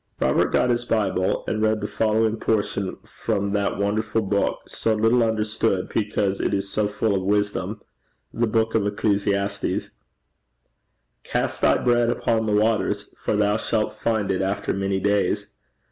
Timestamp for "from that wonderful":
3.05-4.23